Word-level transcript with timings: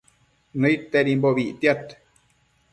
Nuquitedimbobi 0.59 1.43
ictiad 1.51 1.85